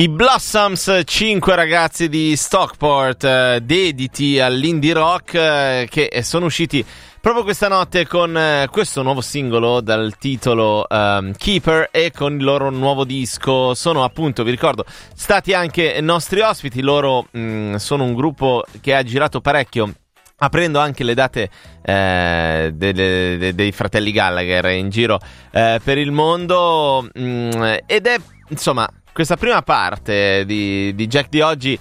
I 0.00 0.08
Blossoms, 0.08 1.02
cinque 1.04 1.54
ragazzi 1.54 2.08
di 2.08 2.34
Stockport, 2.34 3.22
eh, 3.22 3.60
dediti 3.62 4.40
all'indie 4.40 4.94
rock, 4.94 5.34
eh, 5.34 5.88
che 5.90 6.22
sono 6.22 6.46
usciti 6.46 6.82
proprio 7.20 7.44
questa 7.44 7.68
notte 7.68 8.06
con 8.06 8.34
eh, 8.34 8.66
questo 8.70 9.02
nuovo 9.02 9.20
singolo 9.20 9.82
dal 9.82 10.16
titolo 10.16 10.86
um, 10.88 11.32
Keeper 11.36 11.90
e 11.90 12.12
con 12.12 12.36
il 12.36 12.42
loro 12.42 12.70
nuovo 12.70 13.04
disco. 13.04 13.74
Sono 13.74 14.02
appunto, 14.02 14.42
vi 14.42 14.52
ricordo, 14.52 14.86
stati 15.14 15.52
anche 15.52 16.00
nostri 16.00 16.40
ospiti. 16.40 16.80
Loro 16.80 17.26
mh, 17.30 17.40
mm, 17.40 17.74
sono 17.74 18.04
un 18.04 18.14
gruppo 18.14 18.64
che 18.80 18.94
ha 18.94 19.02
girato 19.02 19.42
parecchio 19.42 19.92
aprendo 20.42 20.78
anche 20.78 21.04
le 21.04 21.12
date 21.12 21.50
eh, 21.82 22.70
delle, 22.72 23.36
de, 23.36 23.54
dei 23.54 23.72
fratelli 23.72 24.12
Gallagher 24.12 24.64
in 24.70 24.88
giro 24.88 25.20
eh, 25.50 25.78
per 25.84 25.98
il 25.98 26.10
mondo 26.10 27.06
mh, 27.12 27.20
mm, 27.22 27.62
ed 27.84 28.06
è 28.06 28.16
insomma 28.48 28.88
questa 29.20 29.36
prima 29.36 29.60
parte 29.60 30.46
di, 30.46 30.94
di, 30.94 31.06
Jack 31.06 31.28
di 31.28 31.42
oggi 31.42 31.78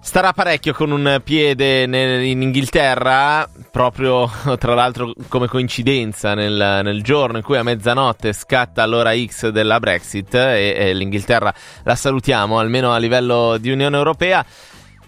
starà 0.00 0.32
parecchio 0.32 0.72
con 0.72 0.90
un 0.90 1.20
piede 1.22 1.86
nel, 1.86 2.24
in 2.24 2.42
Inghilterra, 2.42 3.48
proprio 3.70 4.28
tra 4.58 4.74
l'altro 4.74 5.12
come 5.28 5.46
coincidenza 5.46 6.34
nel, 6.34 6.80
nel, 6.82 7.00
giorno 7.04 7.36
in 7.36 7.44
cui 7.44 7.58
a 7.58 7.62
mezzanotte 7.62 8.32
scatta 8.32 8.84
l'ora 8.86 9.14
X 9.14 9.50
della 9.50 9.78
Brexit 9.78 10.34
e, 10.34 10.74
e 10.76 10.94
l'Inghilterra 10.94 11.54
la 11.84 11.94
salutiamo, 11.94 12.58
almeno 12.58 12.92
a 12.92 12.98
livello 12.98 13.56
di 13.56 13.70
Unione 13.70 13.96
Europea. 13.96 14.44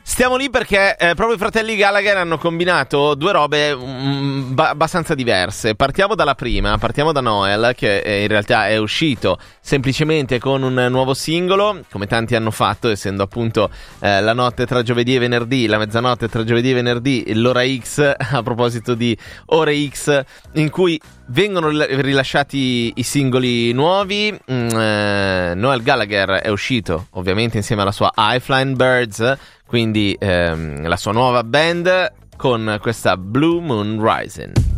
Stiamo 0.09 0.37
lì 0.37 0.49
perché 0.51 0.97
eh, 0.97 1.15
proprio 1.15 1.35
i 1.35 1.37
fratelli 1.37 1.75
Gallagher 1.75 2.17
hanno 2.17 2.39
combinato 2.39 3.17
due 3.17 3.33
robe 3.33 3.73
um, 3.73 4.55
ba- 4.55 4.71
abbastanza 4.71 5.17
diverse. 5.17 5.75
Partiamo 5.75 6.15
dalla 6.15 6.37
prima, 6.37 6.79
partiamo 6.79 7.11
da 7.11 7.21
Noel, 7.21 7.75
che 7.77 7.99
eh, 7.99 8.23
in 8.23 8.29
realtà 8.29 8.69
è 8.69 8.77
uscito 8.77 9.37
semplicemente 9.61 10.39
con 10.39 10.63
un 10.63 10.87
nuovo 10.91 11.13
singolo, 11.13 11.81
come 11.91 12.07
tanti 12.07 12.37
hanno 12.37 12.53
fatto, 12.53 12.89
essendo 12.89 13.25
appunto 13.25 13.69
eh, 13.99 14.23
la 14.23 14.33
notte 14.33 14.65
tra 14.65 14.83
giovedì 14.85 15.17
e 15.17 15.19
venerdì, 15.19 15.67
la 15.67 15.77
mezzanotte 15.77 16.29
tra 16.29 16.45
giovedì 16.45 16.71
e 16.71 16.75
venerdì, 16.75 17.35
l'ora 17.35 17.65
X, 17.67 18.15
a 18.17 18.43
proposito 18.45 18.95
di 18.95 19.15
ore 19.47 19.89
X, 19.89 20.23
in 20.53 20.71
cui 20.71 20.99
vengono 21.27 21.69
rilasciati 21.69 22.93
i 22.95 23.03
singoli 23.03 23.73
nuovi. 23.73 24.33
Mm, 24.51 24.69
eh, 24.69 25.53
Noel 25.57 25.83
Gallagher 25.83 26.31
è 26.43 26.49
uscito 26.49 27.09
ovviamente 27.11 27.57
insieme 27.57 27.83
alla 27.83 27.91
sua 27.91 28.13
High 28.15 28.41
Flying 28.41 28.77
Birds 28.77 29.37
quindi 29.67 30.17
ehm, 30.19 30.87
la 30.87 30.97
sua 30.97 31.13
nuova 31.13 31.43
band 31.45 32.13
con 32.37 32.79
questa 32.81 33.17
Blue 33.17 33.61
Moon 33.61 33.99
Rising. 34.01 34.76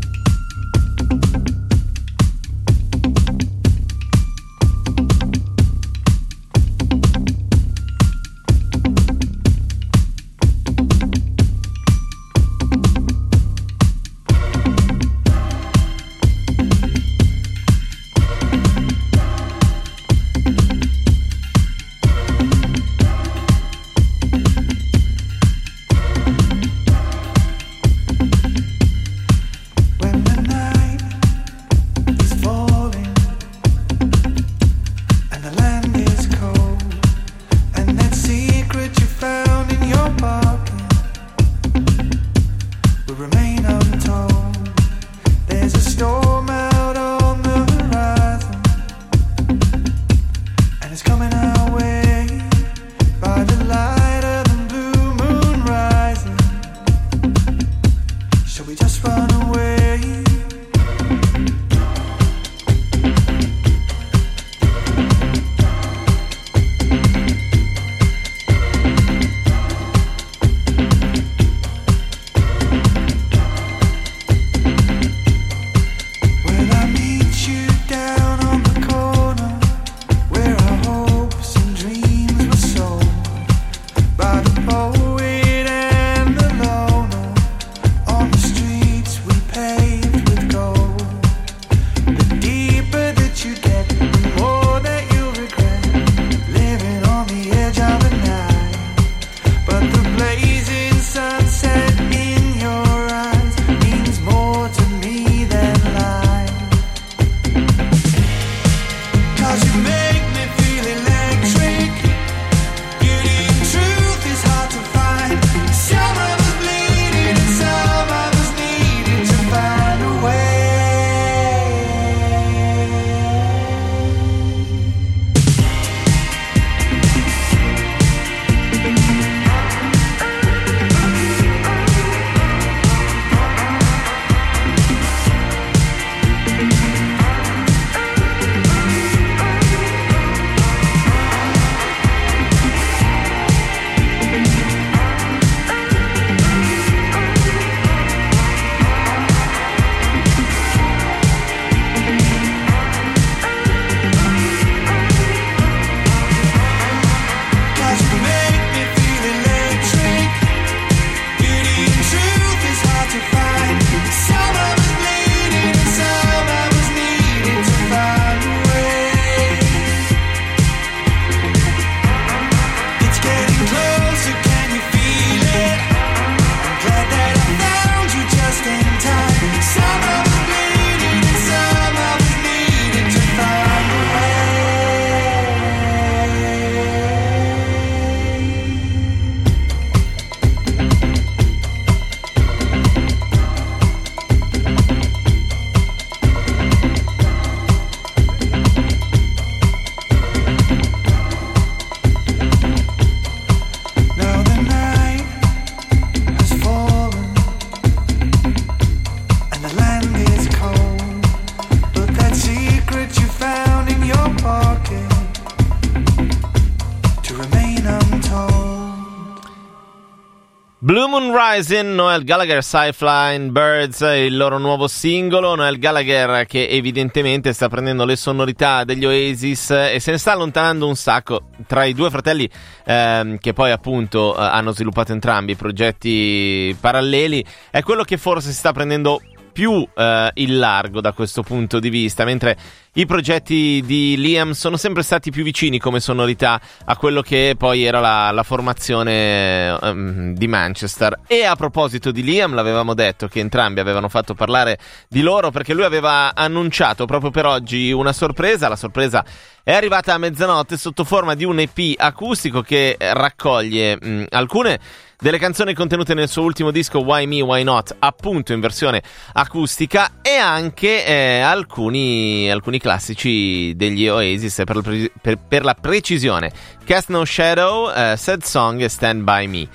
Rising, 221.58 221.94
Noel 221.94 222.22
Gallagher, 222.22 222.62
Sci-Flying 222.62 223.50
Birds, 223.50 223.98
il 224.02 224.36
loro 224.36 224.58
nuovo 224.58 224.86
singolo. 224.86 225.56
Noel 225.56 225.80
Gallagher 225.80 226.46
che 226.46 226.68
evidentemente 226.68 227.52
sta 227.52 227.68
prendendo 227.68 228.04
le 228.04 228.14
sonorità 228.14 228.84
degli 228.84 229.04
Oasis 229.04 229.70
e 229.70 229.98
se 229.98 230.12
ne 230.12 230.18
sta 230.18 230.34
allontanando 230.34 230.86
un 230.86 230.94
sacco 230.94 231.48
tra 231.66 231.82
i 231.82 231.94
due 231.94 232.10
fratelli 232.10 232.48
ehm, 232.84 233.38
che 233.38 233.54
poi 233.54 233.72
appunto 233.72 234.36
eh, 234.36 234.40
hanno 234.40 234.70
sviluppato 234.70 235.10
entrambi 235.10 235.56
progetti 235.56 236.76
paralleli. 236.78 237.44
È 237.72 237.82
quello 237.82 238.04
che 238.04 238.18
forse 238.18 238.50
si 238.50 238.54
sta 238.54 238.70
prendendo 238.70 239.20
più 239.58 239.84
eh, 239.92 240.30
il 240.34 240.56
largo 240.56 241.00
da 241.00 241.10
questo 241.10 241.42
punto 241.42 241.80
di 241.80 241.90
vista, 241.90 242.24
mentre 242.24 242.56
i 242.92 243.06
progetti 243.06 243.82
di 243.84 244.14
Liam 244.16 244.52
sono 244.52 244.76
sempre 244.76 245.02
stati 245.02 245.32
più 245.32 245.42
vicini 245.42 245.80
come 245.80 245.98
sonorità 245.98 246.60
a 246.84 246.96
quello 246.96 247.22
che 247.22 247.56
poi 247.58 247.82
era 247.82 247.98
la, 247.98 248.30
la 248.30 248.44
formazione 248.44 249.76
um, 249.80 250.32
di 250.32 250.46
Manchester. 250.46 251.22
E 251.26 251.44
a 251.44 251.56
proposito 251.56 252.12
di 252.12 252.22
Liam, 252.22 252.54
l'avevamo 252.54 252.94
detto 252.94 253.26
che 253.26 253.40
entrambi 253.40 253.80
avevano 253.80 254.08
fatto 254.08 254.32
parlare 254.34 254.78
di 255.08 255.22
loro 255.22 255.50
perché 255.50 255.74
lui 255.74 255.84
aveva 255.84 256.36
annunciato 256.36 257.04
proprio 257.04 257.32
per 257.32 257.44
oggi 257.44 257.90
una 257.90 258.12
sorpresa. 258.12 258.68
La 258.68 258.76
sorpresa 258.76 259.24
è 259.64 259.72
arrivata 259.72 260.14
a 260.14 260.18
mezzanotte 260.18 260.76
sotto 260.76 261.02
forma 261.02 261.34
di 261.34 261.44
un 261.44 261.58
EP 261.58 261.94
acustico 261.96 262.62
che 262.62 262.96
raccoglie 262.96 263.98
mh, 264.00 264.26
alcune 264.30 264.78
delle 265.20 265.38
canzoni 265.38 265.74
contenute 265.74 266.14
nel 266.14 266.28
suo 266.28 266.44
ultimo 266.44 266.70
disco 266.70 267.00
Why 267.00 267.26
Me, 267.26 267.40
Why 267.40 267.64
Not, 267.64 267.96
appunto 267.98 268.52
in 268.52 268.60
versione 268.60 269.02
acustica, 269.32 270.20
e 270.22 270.36
anche 270.36 271.04
eh, 271.04 271.40
alcuni, 271.40 272.48
alcuni, 272.48 272.78
classici 272.78 273.74
degli 273.74 274.06
Oasis 274.06 274.62
per, 274.64 275.10
per, 275.20 275.38
per, 275.38 275.64
la 275.64 275.74
precisione. 275.74 276.52
Cast 276.84 277.08
No 277.08 277.24
Shadow, 277.24 277.90
eh, 277.90 278.14
Sad 278.16 278.42
Song 278.42 278.80
e 278.80 278.88
Stand 278.88 279.22
By 279.22 279.46
Me. 279.48 279.68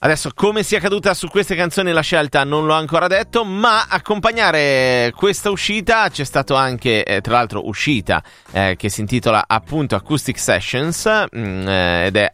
Adesso, 0.00 0.30
come 0.32 0.62
sia 0.62 0.78
caduta 0.78 1.12
su 1.12 1.26
queste 1.26 1.56
canzoni 1.56 1.90
la 1.90 2.02
scelta 2.02 2.44
non 2.44 2.66
l'ho 2.66 2.74
ancora 2.74 3.08
detto, 3.08 3.44
ma 3.44 3.86
accompagnare 3.88 5.12
questa 5.16 5.50
uscita 5.50 6.08
c'è 6.08 6.22
stato 6.22 6.54
anche, 6.54 7.02
eh, 7.02 7.20
tra 7.20 7.32
l'altro, 7.32 7.66
uscita 7.66 8.22
eh, 8.52 8.76
che 8.78 8.90
si 8.90 9.00
intitola 9.00 9.42
appunto 9.48 9.96
Acoustic 9.96 10.38
Sessions 10.38 11.04
mh, 11.32 11.40
mm, 11.40 11.68
eh, 11.68 12.06
ed 12.06 12.16
è 12.16 12.30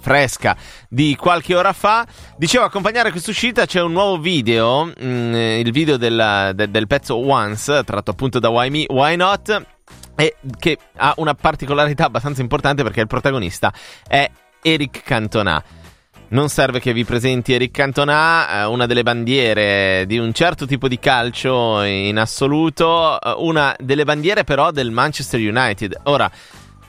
fresca 0.00 0.56
di 0.88 1.14
qualche 1.14 1.54
ora 1.54 1.72
fa. 1.72 2.04
Dicevo, 2.36 2.64
accompagnare 2.64 3.12
questa 3.12 3.30
uscita 3.30 3.64
c'è 3.64 3.80
un 3.80 3.92
nuovo 3.92 4.18
video, 4.18 4.86
mh, 4.86 4.92
mm, 5.06 5.34
il 5.34 5.70
video 5.70 5.96
del, 5.96 6.50
de- 6.52 6.68
del 6.68 6.88
pezzo 6.88 7.16
Once, 7.16 7.84
tratto 7.84 8.10
appunto 8.10 8.40
da 8.40 8.48
Why 8.48 8.70
Me, 8.70 8.86
Why 8.88 9.14
Not, 9.14 9.66
e 10.16 10.34
che 10.58 10.78
ha 10.96 11.14
una 11.18 11.34
particolarità 11.34 12.06
abbastanza 12.06 12.40
importante 12.40 12.82
perché 12.82 13.02
il 13.02 13.06
protagonista 13.06 13.72
è 14.04 14.28
Eric 14.60 15.04
Cantona. 15.04 15.62
Non 16.34 16.48
serve 16.48 16.80
che 16.80 16.92
vi 16.92 17.04
presenti 17.04 17.52
Eric 17.52 17.70
Cantona, 17.70 18.62
eh, 18.62 18.64
una 18.64 18.86
delle 18.86 19.04
bandiere 19.04 20.02
di 20.04 20.18
un 20.18 20.32
certo 20.32 20.66
tipo 20.66 20.88
di 20.88 20.98
calcio 20.98 21.80
in 21.82 22.18
assoluto, 22.18 23.20
eh, 23.20 23.34
una 23.38 23.72
delle 23.78 24.02
bandiere 24.02 24.42
però 24.42 24.72
del 24.72 24.90
Manchester 24.90 25.38
United. 25.38 26.00
Ora, 26.06 26.28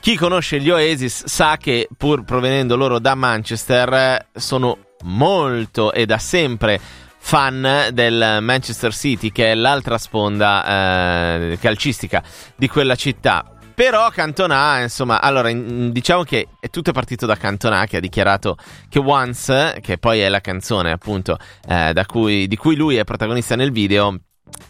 chi 0.00 0.16
conosce 0.16 0.58
gli 0.58 0.68
Oasis 0.68 1.26
sa 1.26 1.58
che 1.58 1.86
pur 1.96 2.24
provenendo 2.24 2.74
loro 2.74 2.98
da 2.98 3.14
Manchester 3.14 4.30
sono 4.34 4.78
molto 5.02 5.92
e 5.92 6.06
da 6.06 6.18
sempre 6.18 6.80
fan 7.16 7.90
del 7.92 8.38
Manchester 8.40 8.92
City, 8.92 9.30
che 9.30 9.52
è 9.52 9.54
l'altra 9.54 9.96
sponda 9.96 10.64
eh, 10.66 11.58
calcistica 11.60 12.20
di 12.56 12.66
quella 12.66 12.96
città. 12.96 13.55
Però 13.76 14.08
Cantona, 14.08 14.80
insomma, 14.80 15.20
allora 15.20 15.52
diciamo 15.52 16.22
che 16.22 16.48
è 16.60 16.70
tutto 16.70 16.92
partito 16.92 17.26
da 17.26 17.36
Cantona 17.36 17.84
che 17.84 17.98
ha 17.98 18.00
dichiarato 18.00 18.56
che 18.88 18.98
Once, 18.98 19.80
che 19.82 19.98
poi 19.98 20.20
è 20.20 20.30
la 20.30 20.40
canzone 20.40 20.92
appunto 20.92 21.36
eh, 21.68 21.92
cui, 22.06 22.48
di 22.48 22.56
cui 22.56 22.74
lui 22.74 22.96
è 22.96 23.04
protagonista 23.04 23.54
nel 23.54 23.72
video, 23.72 24.18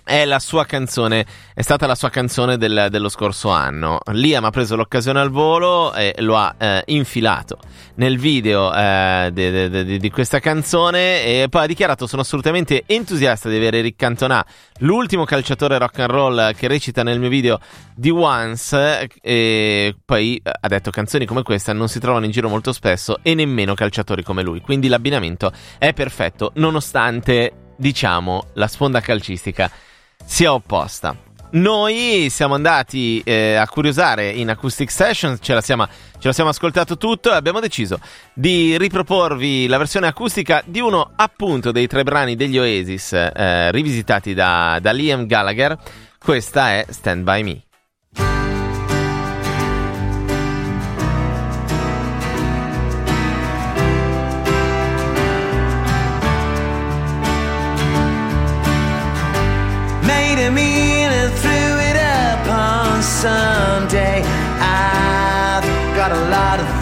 è 0.07 0.25
la 0.25 0.39
sua 0.39 0.65
canzone, 0.65 1.27
è 1.53 1.63
stata 1.63 1.85
la 1.87 1.97
sua 1.97 2.11
canzone 2.11 2.57
del, 2.57 2.87
dello 2.91 3.09
scorso 3.09 3.49
anno. 3.51 3.99
Liam 4.13 4.45
ha 4.45 4.51
preso 4.51 4.77
l'occasione 4.77 5.19
al 5.19 5.31
volo 5.31 5.93
e 5.95 6.15
lo 6.19 6.37
ha 6.37 6.55
eh, 6.57 6.83
infilato 6.87 7.59
nel 7.97 8.17
video 8.17 8.73
eh, 8.73 9.31
de, 9.33 9.69
de, 9.69 9.85
de, 9.85 9.99
di 9.99 10.11
questa 10.11 10.39
canzone 10.39 11.25
e 11.25 11.49
poi 11.51 11.65
ha 11.65 11.67
dichiarato 11.67 12.07
sono 12.07 12.23
assolutamente 12.23 12.85
entusiasta 12.87 13.49
di 13.49 13.57
avere 13.57 13.81
Rick 13.81 13.99
Cantona, 13.99 14.47
l'ultimo 14.79 15.25
calciatore 15.25 15.77
rock 15.77 15.99
and 15.99 16.11
roll 16.11 16.55
che 16.55 16.69
recita 16.69 17.03
nel 17.03 17.19
mio 17.19 17.29
video 17.29 17.59
di 17.93 18.11
Once 18.11 19.09
e 19.21 19.97
poi 20.05 20.41
ha 20.43 20.69
detto 20.69 20.93
canzoni 20.93 21.27
come 21.27 21.43
questa 21.43 21.73
non 21.73 21.89
si 21.89 21.99
trovano 21.99 22.27
in 22.27 22.31
giro 22.31 22.49
molto 22.49 22.73
spesso 22.73 23.19
e 23.23 23.35
nemmeno 23.35 23.75
calciatori 23.75 24.23
come 24.23 24.45
lui, 24.45 24.61
quindi 24.61 24.87
l'abbinamento 24.87 25.51
è 25.79 25.93
perfetto 25.93 26.53
nonostante 26.55 27.65
diciamo, 27.77 28.47
la 28.55 28.67
sponda 28.69 29.01
calcistica 29.01 29.71
sia 30.25 30.53
opposta. 30.53 31.17
Noi 31.49 32.27
siamo 32.29 32.55
andati 32.55 33.23
eh, 33.25 33.55
a 33.55 33.69
curiosare 33.69 34.31
in 34.31 34.51
Acoustic 34.51 34.91
Sessions, 34.91 35.39
ce 35.41 35.55
la, 35.55 35.61
siamo, 35.61 35.87
ce 35.87 36.27
la 36.27 36.33
siamo 36.33 36.51
ascoltato 36.51 36.97
tutto 36.97 37.31
e 37.31 37.37
abbiamo 37.37 37.61
deciso 37.61 38.01
di 38.35 38.77
riproporvi 38.77 39.67
la 39.69 39.79
versione 39.79 40.09
acustica 40.09 40.63
di 40.67 40.81
uno 40.81 41.13
appunto 41.15 41.71
dei 41.71 41.87
tre 41.87 42.03
brani 42.03 42.35
degli 42.35 42.59
Oasis 42.59 43.13
eh, 43.13 43.71
rivisitati 43.71 44.35
da, 44.35 44.79
da 44.83 44.91
Liam 44.91 45.27
Gallagher. 45.27 45.79
Questa 46.19 46.73
è 46.73 46.87
Stand 46.91 47.23
By 47.23 47.43
Me. 47.43 47.66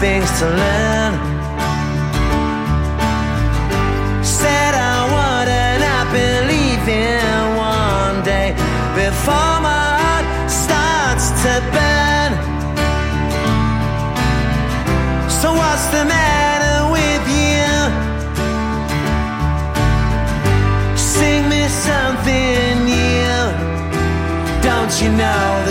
Things 0.05 0.31
to 0.39 0.45
learn. 0.61 1.13
Said 4.39 4.73
I 4.93 4.97
would, 5.13 5.49
and 5.65 5.81
I 5.99 6.01
believe 6.19 6.85
in 7.09 7.41
one 7.73 8.17
day 8.33 8.49
before 9.01 9.55
my 9.69 9.87
heart 10.03 10.27
starts 10.63 11.25
to 11.43 11.53
burn. 11.75 12.31
So, 15.39 15.47
what's 15.59 15.87
the 15.95 16.03
matter 16.15 16.77
with 16.97 17.25
you? 17.41 17.69
Sing 21.15 21.41
me 21.53 21.63
something 21.87 22.71
new. 22.93 23.41
Don't 24.67 24.93
you 25.01 25.09
know 25.21 25.64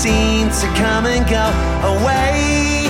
seem 0.00 0.48
to 0.48 0.66
come 0.80 1.04
and 1.04 1.28
go 1.28 1.46
away. 1.92 2.88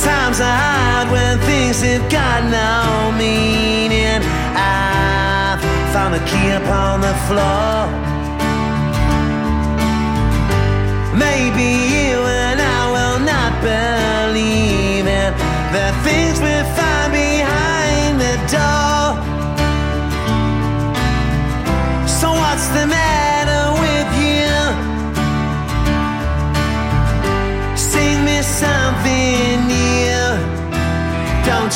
Times 0.00 0.40
are 0.40 0.58
hard 0.64 1.10
when 1.12 1.38
things 1.40 1.82
have 1.82 2.10
got 2.10 2.40
no 2.44 3.12
meaning. 3.18 4.22
I've 4.56 5.60
found 5.92 6.14
a 6.14 6.22
key 6.30 6.48
upon 6.60 7.02
the 7.02 7.14
floor. 7.28 7.76
Maybe 11.14 11.68
you 11.94 12.16
and 12.40 12.49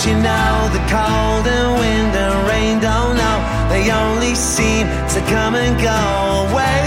you 0.06 0.12
know 0.16 0.68
the 0.70 0.84
cold 0.92 1.46
and 1.46 1.78
wind 1.80 2.14
and 2.14 2.48
rain 2.48 2.78
don't 2.78 3.16
know? 3.16 3.38
They 3.70 3.90
only 3.90 4.34
seem 4.34 4.86
to 4.86 5.20
come 5.32 5.54
and 5.54 5.80
go 5.80 6.52
away. 6.52 6.83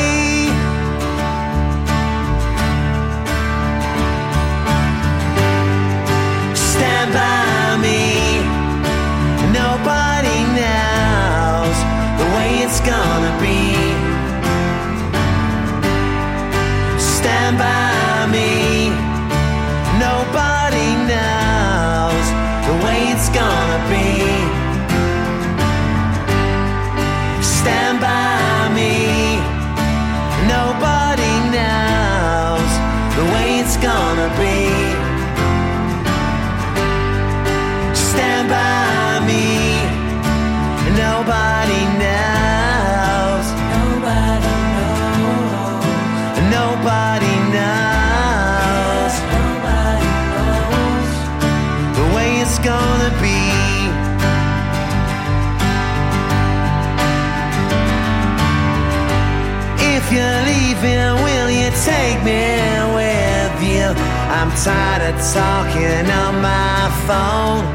I'm 64.39 64.52
tired 64.52 65.02
of 65.10 65.17
talking 65.34 66.06
on 66.23 66.34
my 66.43 66.82
phone. 67.08 67.65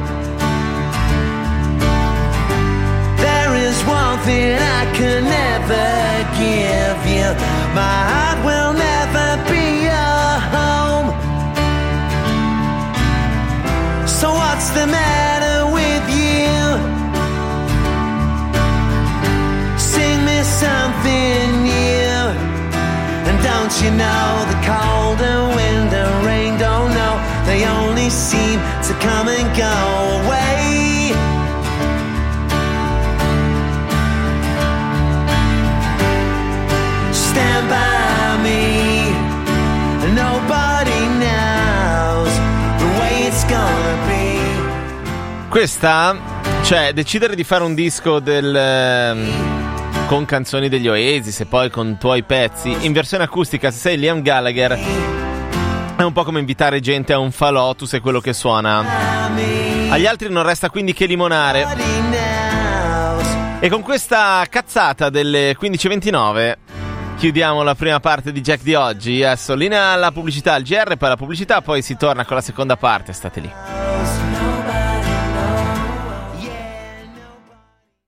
There 3.19 3.53
is 3.67 3.77
one 3.83 4.19
thing 4.21 4.55
I 4.79 4.85
can 4.95 5.25
never 5.25 5.91
give 6.39 7.01
you. 7.15 7.29
My 7.75 7.99
heart 8.11 8.39
will 8.47 8.75
never 8.89 9.29
be 9.51 9.67
your 9.91 10.29
home. 10.55 11.09
So 14.07 14.31
what's 14.31 14.71
the 14.71 14.87
matter 14.87 15.67
with 15.79 16.07
you? 16.23 16.63
Sing 19.77 20.19
me 20.25 20.39
something 20.63 21.45
new. 21.73 22.23
And 23.27 23.37
don't 23.43 23.75
you 23.83 23.91
know 23.91 24.47
the 24.53 24.59
cold 24.65 24.92
Questa, 45.53 46.17
cioè, 46.63 46.95
decidere 46.95 47.35
di 47.35 47.45
fare 47.45 47.63
un 47.63 47.75
disco 47.75 48.21
del. 48.21 48.57
ehm, 48.57 50.07
con 50.07 50.25
canzoni 50.25 50.71
degli 50.71 50.89
Oasis 50.89 51.41
e 51.41 51.45
poi 51.45 51.69
con 51.69 51.99
tuoi 51.99 52.23
pezzi 52.23 52.75
in 52.81 52.95
versione 52.95 53.25
acustica, 53.25 53.71
se 53.71 53.79
sei 53.79 53.99
Liam 53.99 54.23
Gallagher, 54.23 54.79
è 55.97 56.03
un 56.03 56.13
po' 56.15 56.25
come 56.25 56.39
invitare 56.39 56.81
gente 56.81 57.13
a 57.13 57.19
un 57.19 57.33
falò, 57.33 57.75
tu 57.75 57.85
sei 57.85 58.01
quello 58.01 58.19
che 58.19 58.33
suona. 58.33 58.83
Agli 59.91 60.07
altri 60.07 60.31
non 60.31 60.43
resta 60.43 60.71
quindi 60.71 60.95
che 60.95 61.05
limonare. 61.05 61.67
E 63.61 63.69
con 63.69 63.83
questa 63.83 64.47
cazzata 64.49 65.11
delle 65.11 65.55
15.29 65.61 66.57
chiudiamo 67.19 67.63
la 67.63 67.75
prima 67.75 68.01
parte 68.01 68.33
di 68.33 68.41
Jack 68.41 68.63
di 68.63 68.73
oggi. 68.73 69.23
Adesso 69.23 69.55
linea 69.55 69.89
alla 69.89 70.13
pubblicità 70.13 70.55
al 70.55 70.63
GR, 70.63 70.97
poi 70.97 71.09
la 71.11 71.17
pubblicità, 71.17 71.61
poi 71.61 71.83
si 71.83 71.95
torna 71.99 72.25
con 72.25 72.37
la 72.37 72.43
seconda 72.43 72.79
parte. 72.79 73.13
State 73.13 73.41
lì. 73.41 73.53